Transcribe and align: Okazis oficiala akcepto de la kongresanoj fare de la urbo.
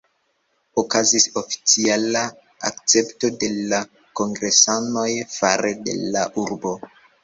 Okazis 0.83 1.27
oficiala 1.41 2.25
akcepto 2.71 3.33
de 3.45 3.53
la 3.61 3.85
kongresanoj 4.23 5.09
fare 5.39 5.79
de 5.89 6.01
la 6.13 6.31
urbo. 6.49 6.79